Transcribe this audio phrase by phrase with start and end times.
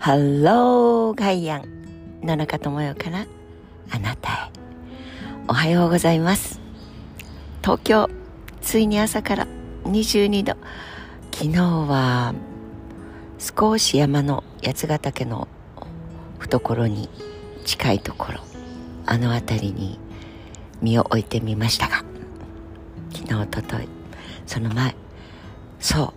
[0.00, 3.26] ハローガイアン野中智代から
[3.90, 4.50] あなたへ。
[5.46, 6.58] おはようございます。
[7.60, 8.08] 東京
[8.62, 9.46] ついに朝から
[9.84, 10.56] 22度。
[11.30, 12.34] 昨日は
[13.38, 15.48] 少し山の八ヶ岳の
[16.38, 17.10] 懐に
[17.66, 18.40] 近いところ
[19.04, 19.98] あの辺りに
[20.80, 22.04] 身を置いてみましたが
[23.12, 23.86] 昨日おととい
[24.46, 24.94] その前
[25.78, 26.14] そ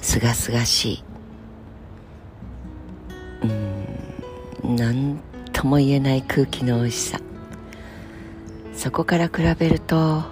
[0.00, 1.13] うすがすがしい
[3.46, 4.76] ん。
[4.76, 5.20] 何
[5.52, 7.20] とも言えない空気の美味しさ。
[8.74, 10.22] そこから比べると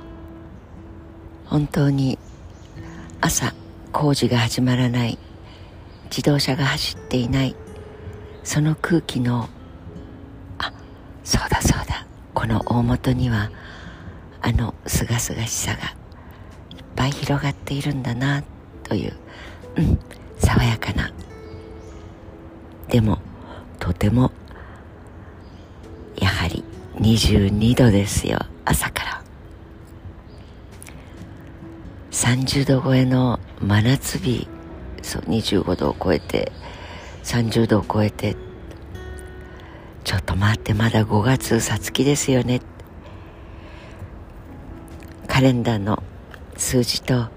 [1.46, 2.18] 本当に
[3.20, 3.54] 朝
[3.92, 5.18] 工事が始まらない
[6.10, 7.54] 自動車が走っていない
[8.42, 9.48] その空気の
[10.58, 10.72] あ
[11.24, 13.50] そうだそうだこの大元には
[14.40, 15.78] あのすがすがしさが
[16.76, 18.42] いっぱい広がっているんだな
[18.82, 19.16] という
[19.76, 19.98] うん
[20.38, 21.12] 爽やかな
[22.92, 23.20] でも
[23.78, 24.32] とても
[26.20, 26.62] やはり
[26.96, 29.22] 22度ですよ朝から。
[32.10, 34.46] 30度超えの真夏日
[35.00, 36.52] そう25度を超えて
[37.24, 38.36] 30度を超えて
[40.04, 42.60] ちょっと待ってまだ5月さつきですよね。
[45.28, 46.02] カレンダーの
[46.58, 47.28] 数字と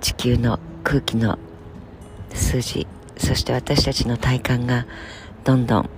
[0.00, 1.36] 地球の空気の
[2.32, 4.86] 数字そして私たちの体感が
[5.44, 5.90] どんどん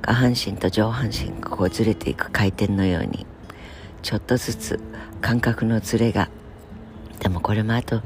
[0.00, 3.26] 下半身と上半身がこうずれていく回転のように
[4.02, 4.80] ちょっとずつ
[5.20, 6.28] 感覚のずれが
[7.20, 8.02] でもこれもあと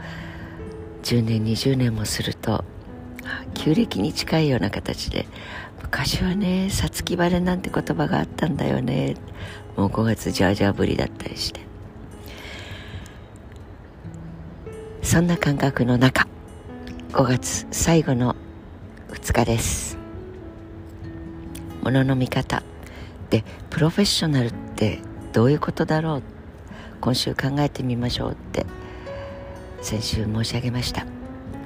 [1.02, 2.64] 10年20年もすると
[3.54, 5.26] 旧暦に近いような形で
[5.82, 9.14] 昔はね「さつき晴れ」なんて言葉があったんだよね。
[9.76, 11.60] もう5月じゃあじゃあぶりだったりして。
[15.02, 16.26] そんな感覚の中
[17.12, 18.34] 5月最後の
[19.32, 19.98] 日です。
[21.82, 22.62] ものの見方。
[23.30, 25.00] でプロフェッショナルって
[25.32, 26.22] どういうことだろう
[27.00, 28.66] 今週考えてみましょうって
[29.82, 31.06] 先週申し上げました。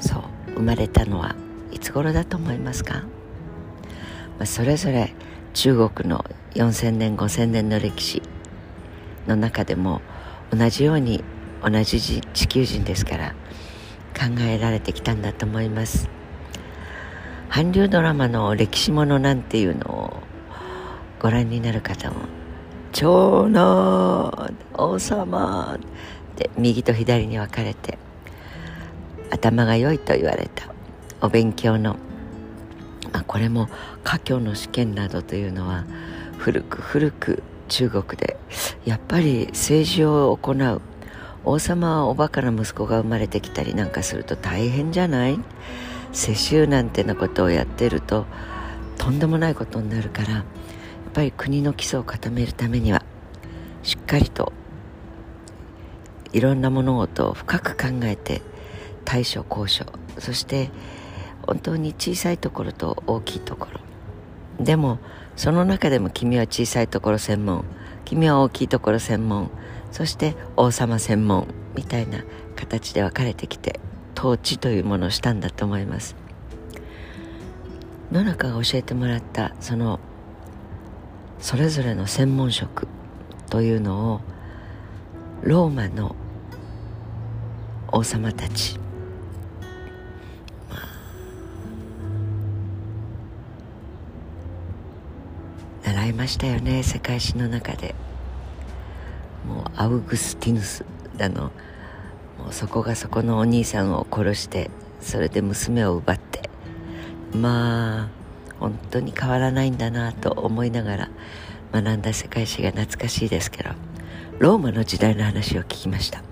[0.01, 0.23] そう
[0.55, 1.37] 生まれたのは
[1.71, 5.15] いつ頃だと思いますか、まあ、それぞれ
[5.55, 6.25] 中国の
[6.55, 8.23] 4000年5000年の歴史
[9.27, 10.01] の中でも
[10.51, 11.23] 同じように
[11.63, 13.35] 同じ地球人ですから
[14.15, 16.20] 考えられてきたんだと思います。
[17.51, 20.13] 韓流ドラマの歴史ものなんていうのを
[21.21, 22.17] ご覧になる方も
[22.93, 25.79] 「長男王様」っ
[26.37, 27.99] て右と左に分かれて
[29.31, 30.67] 頭が良いと言われた
[31.21, 31.97] お勉強の、
[33.13, 33.69] まあ、これも
[34.05, 35.85] 家教の試験などというのは
[36.39, 38.37] 古く古く中国で
[38.85, 40.81] やっぱり政治を行う
[41.45, 45.39] 王様はおバカな息子が生まれてきたりなんかすると大変じゃない？
[46.13, 48.27] 世襲なんてなことをやってると
[48.99, 50.45] とんでもないことになるからやっ
[51.13, 53.05] ぱり国の基礎を固めるためには
[53.83, 54.53] しっかりと
[56.33, 58.43] いろんな物事を深く考えて
[59.05, 59.87] 対処交渉
[60.19, 60.71] そして
[61.43, 64.65] 本当に小さいところと大きいところ。
[64.65, 64.99] でも
[65.37, 67.65] その中でも君は小さいところ専門
[68.05, 69.51] 君は大きいところ専門
[69.91, 72.25] そして王様専門みたいな
[72.57, 73.81] 形で分かれてきて
[74.21, 76.15] 統治というものをしたんだと思います
[78.13, 79.99] 野中が教えてもらったその
[81.39, 82.87] それぞれの専門職
[83.49, 84.21] というのを
[85.43, 86.15] ローマの
[87.91, 88.79] 王様たち、
[95.83, 97.95] 習いましたよね世界史の中で。
[99.49, 100.85] もうアウグスティヌス
[101.17, 101.51] だの
[102.43, 104.71] もうそこがそこのお兄さんを殺して
[105.01, 106.51] それで娘を奪って
[107.35, 108.09] まあ
[108.59, 111.11] 本当に変わらないんだなと思いながら
[111.73, 113.71] 学んだ世界史が懐かしいですけど
[114.39, 116.23] ローマの時代の話を聞きました。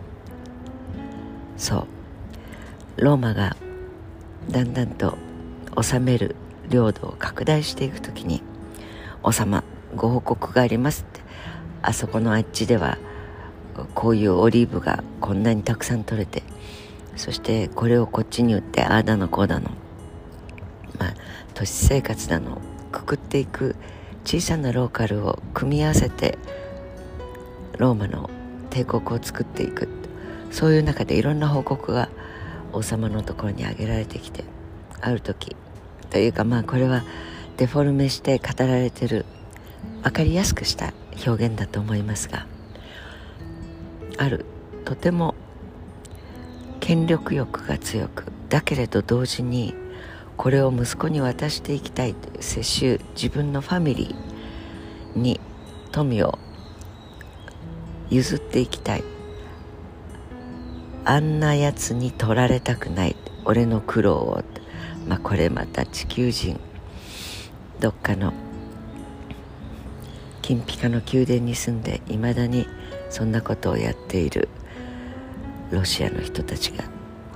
[1.59, 1.87] そう。
[2.97, 3.57] ローマが
[4.51, 5.19] だんだんと
[5.81, 6.35] 治める
[6.69, 8.43] 領土を拡大していく時に
[9.23, 9.63] 「王様
[9.95, 11.21] ご報告があります」って
[11.83, 12.99] あそこのあっちでは
[13.95, 16.43] こういうオリーブがこんなにたくさん取れて
[17.17, 19.71] そしてこれをこっちに売ってああだのこうだの
[20.99, 21.15] まあ
[21.55, 22.61] 都市生活だの
[22.93, 23.77] くくっていく
[24.25, 26.39] 小さなローカルを組み合わせて
[27.79, 28.31] ローマの
[28.71, 29.89] 帝国を作っていく
[30.51, 32.09] そういう中でいろんな報告が
[32.73, 34.45] 王様のところに挙げられてきて
[35.01, 35.57] ある時
[36.11, 37.05] というかまあこれは
[37.57, 39.25] デフォルメして語られてる
[40.03, 40.93] 分かりやすくした
[41.27, 42.47] 表現だと思いますが
[44.19, 44.45] ある。
[44.85, 45.35] とても
[46.81, 49.75] 権力欲が強くだけれど同時に
[50.37, 55.41] これを息子に渡していきたいという世襲自分のファミリーに
[55.93, 56.39] 富を
[58.11, 59.05] 譲っていきたい。
[61.05, 63.17] あんなやつに取られたくない。
[63.45, 64.43] 俺の苦労を。
[65.07, 66.61] まあこれまた地球人。
[67.81, 68.33] どっかの
[70.49, 72.67] 金ピカの宮殿に住んでいまだに
[73.11, 74.49] そんなことをやっている
[75.71, 76.85] ロシアの人たちが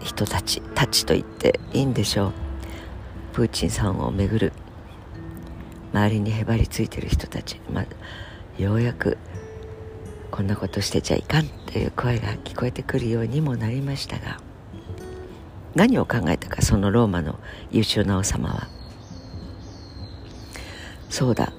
[0.01, 2.33] 人たちたちと言っていいんでしょう。
[3.35, 4.53] プーチンさんをめぐる
[5.93, 7.87] 周りにへばりついてる人たち、まあ、
[8.63, 9.19] ようやく
[10.31, 14.41] こんなことしてちゃいかんという声が聞こえてくるようにもなりましたが
[15.75, 17.39] 何を考えたかそのローマの
[17.71, 18.69] 優秀な王様は？
[21.11, 21.53] そうだ。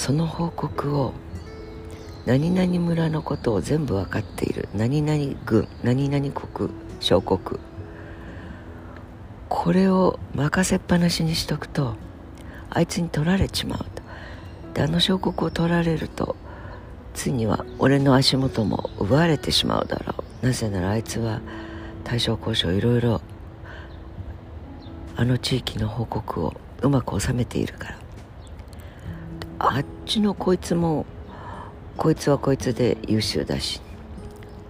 [0.00, 1.12] その報告を
[2.24, 4.66] 何々村のことを全部分かっている。
[4.74, 6.70] 何々軍何々国
[7.00, 7.60] 小国。
[9.50, 11.96] これを任せっぱなしにしとくと
[12.70, 14.02] あいつに取られちまうと。
[14.72, 16.34] であの小国を取られると
[17.12, 20.46] ついには俺の足元も奪われてしまうだろう。
[20.46, 21.42] なぜならあいつは
[22.04, 23.20] 大正交渉いろいろ
[25.16, 27.99] あの地域の報告をうまく収めているから。
[29.62, 31.04] あっちのこいつも
[31.98, 33.82] こいつはこいつで優秀だし。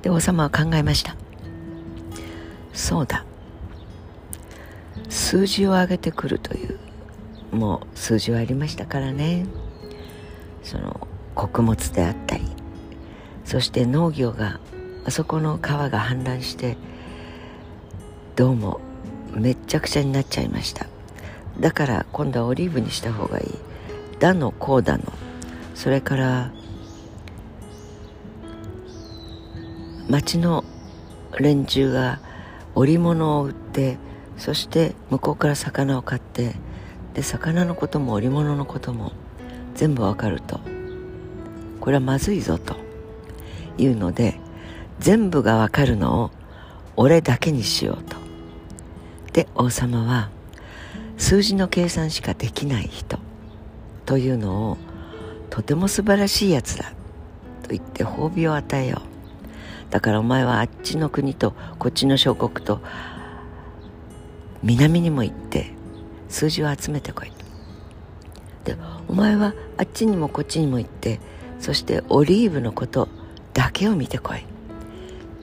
[0.03, 1.15] で王様は考えました。
[2.73, 3.25] そうだ。
[5.09, 6.79] 数字を上げてくるという
[7.53, 9.47] もう数字はありましたからね。
[10.65, 12.45] その穀物であったり。
[13.45, 14.59] そして農業が
[15.05, 16.77] あそこの川が氾濫して
[18.35, 18.81] どうも
[19.33, 20.87] めっちゃくちゃになっちゃいました。
[21.61, 23.70] だから今度はオリーブにした方がいい。
[24.21, 25.05] だのこうだの。
[25.75, 26.53] それから
[30.09, 30.65] 町の
[31.39, 32.21] 連中が
[32.75, 33.97] 織物を売って
[34.37, 36.55] そして向こうから魚を買って
[37.15, 39.13] で魚のことも織物のことも
[39.75, 40.61] 全部わかると。
[41.81, 42.77] これはまずいぞと。
[43.79, 44.39] いうので
[44.99, 46.31] 全部がわかるのを
[46.97, 48.17] 俺だけにしようと。
[49.33, 50.29] で王様は
[51.17, 53.19] 数字の計算しかできない人。
[54.11, 54.77] というのを
[55.51, 56.87] とても素晴らしいやつだ
[57.63, 59.03] と言って褒美を与えよ
[59.89, 59.93] う。
[59.93, 62.81] だからお前はあっちの国とこっちの小国と
[64.65, 65.71] 南にも行って
[66.29, 67.31] 数字を集めてこい
[68.65, 68.77] で
[69.07, 71.21] お前はあっちにもこっちにも行って
[71.61, 73.09] そしてオリーブのこと
[73.55, 74.45] だけを見てこい。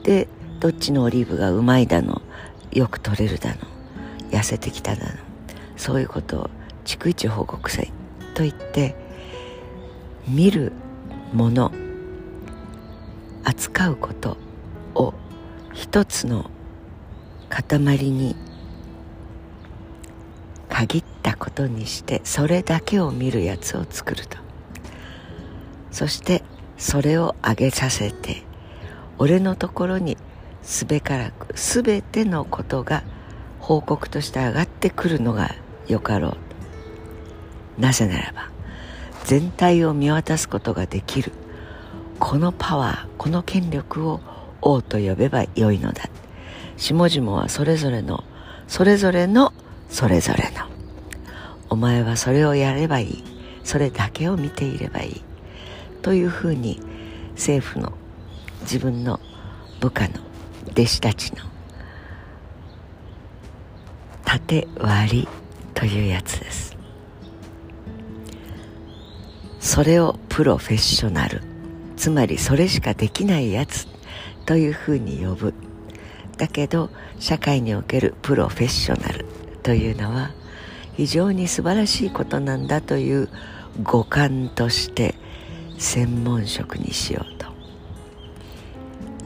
[0.03, 0.27] で
[0.59, 2.21] どっちのオリーブがうまいだの
[2.73, 3.61] よく取れるだの
[4.31, 5.11] 痩せてきただの
[5.77, 6.49] そういうことを
[6.83, 7.96] 逐一報告せい。
[8.37, 8.95] と言って
[10.27, 10.71] 見る
[11.33, 11.71] もの
[13.43, 14.37] 扱うこと
[14.93, 15.15] を
[15.73, 16.51] 一つの
[17.49, 18.35] 塊に
[20.69, 24.37] 限ったことにしてそれだけを見るやつを作ると。
[25.89, 26.43] そして
[26.77, 28.43] それを上げさせて
[29.17, 30.15] 俺のところに
[30.61, 33.01] すべからく全てのことが
[33.59, 35.55] 報告として上がってくるのが
[35.87, 36.46] よかろう。
[37.77, 38.49] なぜならば
[39.23, 41.31] 全体を見渡すことができる
[42.19, 44.21] このパワーこの権力を
[44.61, 46.09] 王と呼べばよいのだ。
[46.77, 48.23] 下々はそれぞれの
[48.67, 49.53] それぞれの
[49.89, 50.67] それぞれの。
[51.69, 53.23] お前はそれをやればいい。
[53.63, 55.23] それだけを見ていればいい。
[56.01, 56.79] というふうに
[57.31, 57.93] 政府の
[58.61, 59.19] 自分の
[59.79, 60.15] 部下の
[60.71, 61.43] 弟子たちの
[64.25, 65.27] 縦割り
[65.73, 66.76] というやつです。
[69.67, 71.41] それをプロフェッショナル。
[71.97, 73.85] つまりそれしかできないやつ。
[74.45, 75.53] というふうに呼ぶ。
[76.37, 79.25] だけど社会におけるプロフェッショナル。
[79.63, 80.31] というのは
[80.95, 83.27] 非常に素晴らしいことなんだという
[83.83, 85.15] 五感として
[85.77, 87.47] 専門職にしようと。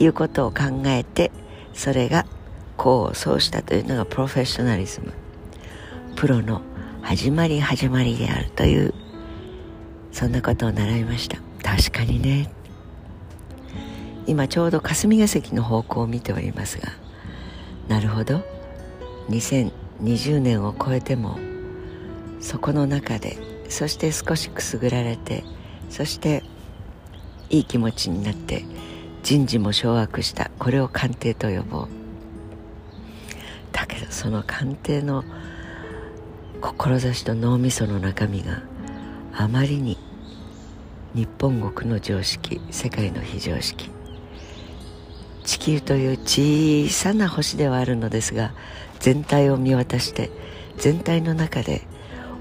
[0.03, 1.31] いうことを考えて
[1.75, 2.25] それが
[2.79, 5.13] 功を奏したというのがプロフェッショナリズム。
[6.15, 6.63] プロの
[7.03, 8.95] 始まり始まりであるという
[10.11, 11.37] そんなことを習いました。
[11.63, 12.51] 確かにね。
[14.27, 16.89] 今ちょうど霞が関の方向を見ておりますが。
[17.87, 18.41] なるほど。
[19.29, 21.39] 2020年を超えても
[22.39, 23.37] そこの中で
[23.69, 25.43] そして少しくすぐられて
[25.89, 26.43] そして
[27.49, 28.65] いい気持ちになって
[29.23, 31.87] 人事も掌握したこれを官邸と呼ぼう。
[33.71, 35.23] だけどその官邸の
[36.61, 38.61] 志と脳みその中身が
[39.33, 39.97] あまりに
[41.13, 43.89] 日本国の常識世界の非常識。
[45.43, 48.53] 地球という小さな星ではあるのですが
[48.99, 50.29] 全体を見渡して
[50.77, 51.81] 全体の中で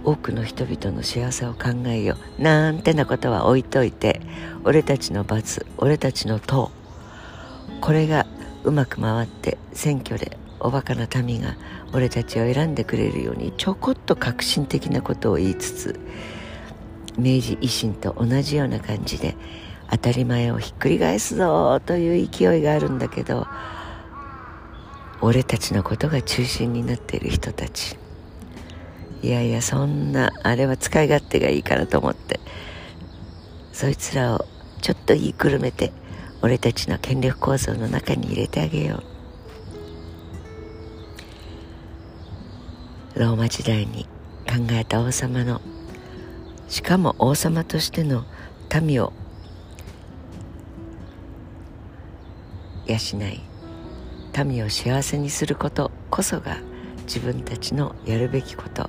[0.04, 4.20] 多くの人々の幸せを考えようなんてなことは置いといて
[4.64, 6.70] 俺たちの罰俺たちの党。
[7.80, 8.26] これが
[8.62, 11.56] うまく回って選挙でおバカな民が
[11.92, 16.00] 俺たちを選んでくれるようにちょこっと革新的なことを言いつつ
[17.18, 19.36] 明治維新と同じような感じで
[19.90, 23.46] 当たり前をひっくり返すぞという勢いがあるんだけど
[25.20, 27.98] 俺たちのことが中心になっている人たち。
[29.22, 32.40] いやいやそんなあれは使い勝手がいいからと思って。
[33.72, 34.44] そいつらを
[34.82, 35.92] ちょっと言いくるめて
[36.42, 39.02] 俺たちの権力構造の中に入れてあげよ
[43.14, 43.18] う。
[43.20, 44.04] ローマ時代に
[44.46, 45.60] 考えた王様の
[46.70, 48.24] しかも王様としての
[48.80, 49.12] 民を
[52.86, 53.40] 養い
[54.44, 56.58] 民を幸せにすることこそが
[57.02, 58.88] 自分たちのやるべきこと。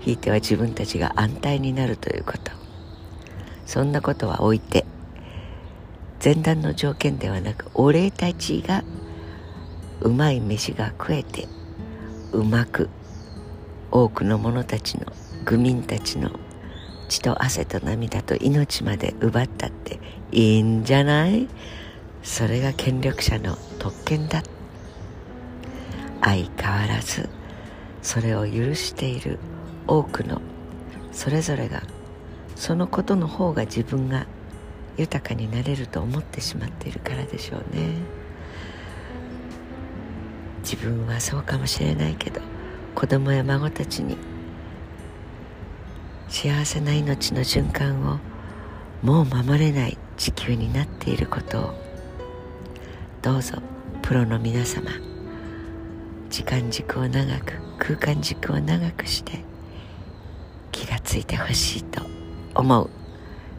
[0.00, 2.50] ひいては自分たちが安泰になるということ。
[3.66, 4.84] そんなことは置いて
[6.22, 8.82] 前段の条件ではなく俺たちが
[10.00, 11.46] うまい飯が食えて
[12.32, 12.90] うまく
[13.92, 15.06] 多くの者たちの
[15.44, 16.39] 愚民たちの
[17.10, 19.98] 血と汗と涙と命まで奪ったって
[20.30, 21.48] いいんじゃない？
[22.22, 24.42] それが権力者の特権だ。
[26.22, 27.28] 相変わらず
[28.00, 29.38] それを許している
[29.88, 30.40] 多くの
[31.10, 31.82] それぞれが
[32.54, 34.26] そのことの方が自分が
[34.96, 37.94] 豊かになれると思ってしまっているからでしょうね。
[40.62, 42.40] 自分はそうかもしれないけど
[42.94, 44.16] 子供や孫たちに
[46.30, 48.20] 幸せな命の循環を
[49.02, 51.74] もう守れない地球になっていることを。
[53.20, 53.58] どうぞ
[54.00, 54.92] プロの皆様。
[56.30, 59.40] 時間軸を長く空間軸を長くして
[60.70, 62.00] 気がついてほしいと
[62.54, 62.90] 思う。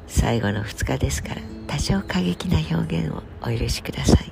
[0.08, 4.32] 最後の2日ですから多少過激な表現をお許しください。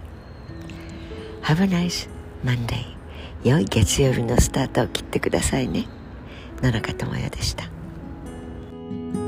[1.43, 2.09] Have a nice
[2.45, 2.95] Monday
[3.43, 5.87] 良い月曜日のスタートを切ってくださいね。
[6.61, 7.78] 野中智也でした。
[8.89, 9.18] Bye.